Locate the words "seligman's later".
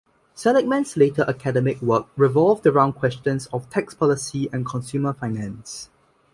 0.33-1.23